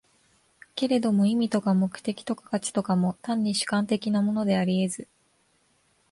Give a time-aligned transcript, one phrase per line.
[0.73, 5.07] けれども意味とか目的とか価値とかも、単に主観的なものであり得ず、